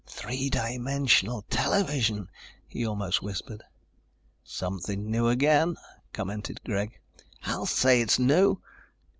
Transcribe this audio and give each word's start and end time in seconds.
"Three 0.07 0.49
dimensional 0.49 1.43
television!" 1.51 2.27
he 2.67 2.83
almost 2.87 3.21
whispered. 3.21 3.61
"Something 4.43 5.11
new 5.11 5.27
again," 5.27 5.77
commented 6.11 6.59
Greg. 6.65 6.97
"I'll 7.45 7.67
say 7.67 8.01
it's 8.01 8.17
new!" 8.17 8.59